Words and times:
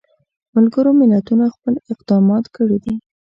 ملګرو 0.55 0.91
ملتونو 0.99 1.45
خپل 1.55 1.73
اقدامات 1.93 2.45
کړي 2.55 2.77
دي. 2.83 2.95